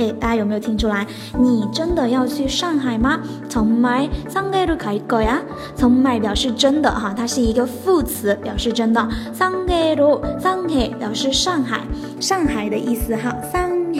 [0.00, 1.06] 哎，大家有没有听出来？
[1.38, 3.20] 你真的要去上海吗？
[3.50, 5.38] 从买上海路开过呀？
[5.76, 9.08] 从买表示真的哈，它是一个副词，表示真的。
[9.34, 11.82] 上海路上海表示上海，
[12.18, 13.30] 上海的意思哈。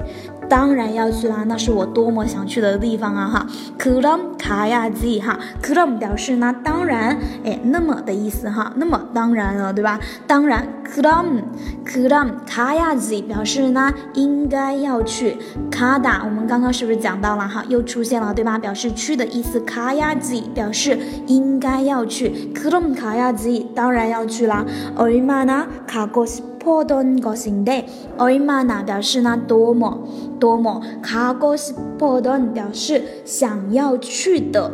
[0.54, 3.48] 当然要去啦，那是我多么想去的地方啊哈。
[3.76, 10.00] 可能卡亚吉哈，可能表示呢，当然，哎，那么的意思哈，那么当然了，对吧？
[10.28, 11.42] 当然，可能
[11.84, 15.40] 可能卡亚吉表示呢，应该要去。
[15.72, 17.66] 卡达，我们刚刚是不是讲到了哈？
[17.68, 18.56] 又出现了，对吧？
[18.60, 22.52] 表示去的意思，卡亚吉表示应该要去。
[22.54, 24.64] 可能卡亚吉当然要去啦。
[24.98, 27.87] 얼마나가고싶 나가고싶어던것인 데，
[28.19, 29.99] 얼마나表示呢多么
[30.39, 30.81] 多么。
[31.03, 34.71] 가고싶어던表示想要去的，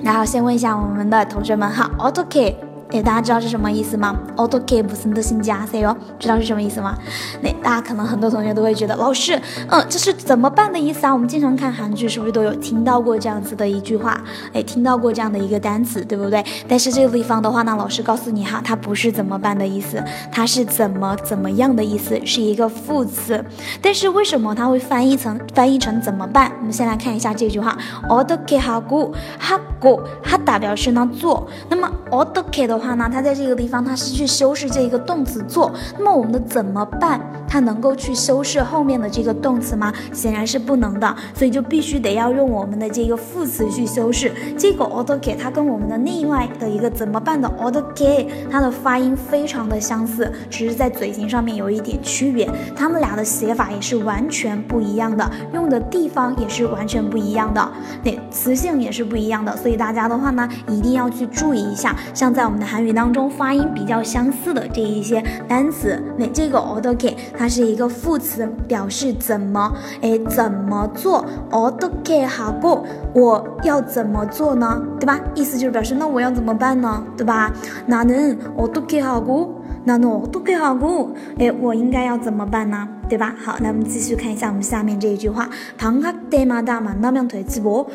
[0.00, 2.54] 然后先问一下我们的同学们哈，어떻게
[2.91, 6.97] 哎，大家知道是什么意思吗？Otoke 不是的新加塞哟，知道是什么意思吗？
[7.39, 11.13] 那大家可能很多同学都会觉得，老师，嗯，这是怎么办的意思啊？
[11.13, 14.19] 我们经常看韩剧，是不是都有听到过这样子的一句话？
[14.53, 16.43] 哎，听到过这样的一个单词，对不对？
[16.67, 23.45] 但是这个地方的话呢，老师告诉你哈，它不是怎么办的意思，它是怎么怎么样的意思，是一个副词。
[23.83, 26.51] 但是为什么它会翻译成翻译成怎么办？
[26.57, 27.77] 我们先来看一下这句话
[28.09, 32.78] ，Otoke hagu hagu hada 表示呢做，那么 Otoke 的。
[32.79, 35.71] 话呢，它在这个地方，它是去修饰这一个动词做。
[35.97, 37.19] 那么我们的怎么办？
[37.47, 39.91] 它能够去修饰后面的这个动词吗？
[40.13, 44.31] 显然是不能的，所以就必须得要用我们的这个副词去修饰。
[44.57, 52.49] 这个 o r d e 它跟我们的另外的一个怎么办的 o r d e 它的发音非常的相似，只是在嘴型上面有一点区别。
[52.75, 57.67] 它们俩的写法也是完全不一样的，用的地方也是完全不一样的，
[58.03, 59.57] 那词性也是不一样的。
[59.57, 71.24] 所以大家的话呢，一定要去注意一下，像在我们的韩语当中发音比较相似的这一些单词，那这个 o r d e r 它是一个副词，表示怎么，哎，怎么做？
[71.50, 72.82] 어떻게하 고？
[73.14, 74.82] 我要怎么做呢？
[75.00, 75.20] 对吧？
[75.34, 77.02] 意思就是表示那我要怎么办呢？
[77.16, 77.52] 对吧？
[77.88, 79.48] 나는어떻게하 고？
[79.86, 81.10] 나는어떻게하 고？
[81.38, 82.88] 哎，我应该要怎么办呢？
[83.08, 83.34] 对吧？
[83.38, 85.48] 好，那我们继续看一下我们下面这一句话。
[85.78, 87.86] 방학때마다만나면되지 뭐？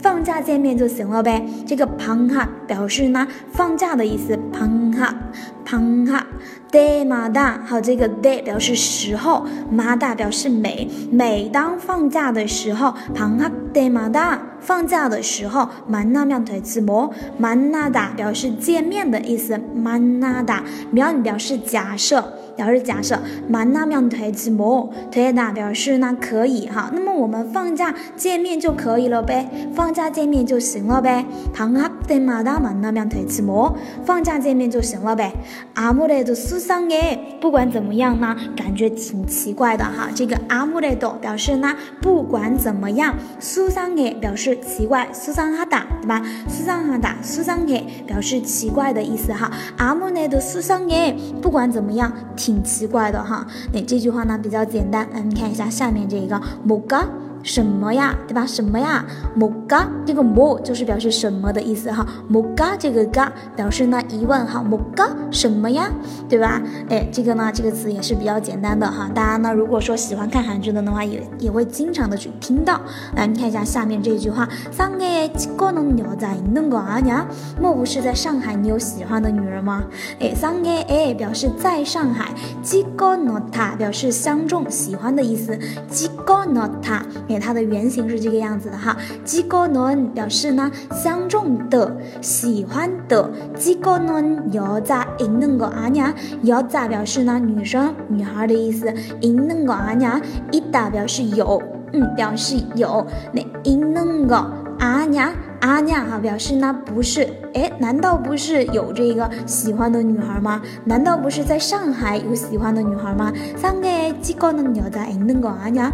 [0.00, 1.44] 放假见面就行了呗。
[1.66, 6.22] 这个방학表示呢放假的意思，방학방 학。
[6.70, 20.60] day 马大，好，这个 day 表示时候，马大表示每，每当放假的时候，방학 day马大，放假的时候，만나면되지 뭐， 만나다表示见面的意思，만나다
[20.92, 22.32] 表表示假设。
[22.56, 23.18] 表示假设，
[23.50, 31.26] 만나면되지 뭐， 되다表示呢可以哈，那么我们放假见面就可以了呗，放假见面就行了呗。
[31.52, 33.74] 방학 때마다만나면되지 뭐，
[34.04, 35.32] 放假见面就行了呗。
[35.74, 40.08] 아무래도수상해不管怎么样呢，感觉挺奇怪的哈。
[40.14, 46.22] 这个아무래도表示呢不管怎么样，수상해表示奇怪，수상하다对吧？
[46.48, 49.50] 수상하다수상해表示奇怪的意思哈。
[49.78, 52.12] 아무래도수상해不管怎么样。
[52.36, 57.08] 挺奇怪的哈，那这句话呢比较简单，来你看一下下面这一个木嘎。
[57.42, 58.44] 什么呀，对吧？
[58.44, 59.04] 什么呀？
[59.36, 62.04] 木嘎，这个木就是表示什么的意思哈。
[62.28, 64.60] 木嘎这个嘎表示呢疑问哈。
[64.62, 65.88] 木嘎什么呀，
[66.28, 66.60] 对吧？
[66.90, 69.08] 哎，这个呢这个词也是比较简单的哈。
[69.14, 72.80] 大家呢如果说喜欢看韩剧的的话，也也会经常的去听到。
[73.14, 74.48] 来，你看一下下面这句话。
[74.76, 77.26] 상해지고는여자있는거아니 야？
[77.60, 79.84] 莫不是在上海你有喜欢的女人吗？
[80.18, 82.34] 哎，상해哎表示在上海，
[82.64, 85.56] 지고는 타表示相中喜欢的意思，
[85.88, 87.04] 지고는 타。
[87.39, 95.05] 它的原型是这个样子的哈，几个呢表示呢相中的喜欢的几个呢要咋？
[95.39, 96.13] 那个阿娘
[96.43, 97.39] 要咋表示呢？
[97.39, 101.61] 女生女孩的意思，那个阿娘一打表示有，
[101.93, 104.35] 嗯表示有，那那个
[104.79, 107.27] 阿娘阿娘哈表示呢不是？
[107.53, 110.61] 哎难道不是有这个喜欢的女孩吗？
[110.85, 113.31] 难道不是在上海有喜欢的女孩吗？
[113.57, 113.87] 三个
[114.21, 115.05] 几个呢要咋？
[115.25, 115.91] 那个阿娘。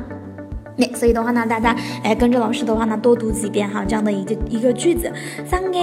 [0.77, 5.11] 那所以的话呢，大家哎跟着老师的话呢多读几遍哈，这样的一个一个句子。
[5.45, 5.77] 三个